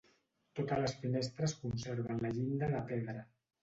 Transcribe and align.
Totes 0.59 0.81
les 0.85 0.95
finestres 1.03 1.55
conserven 1.61 2.27
la 2.27 2.35
llinda 2.43 2.75
de 2.77 2.85
pedra. 2.93 3.29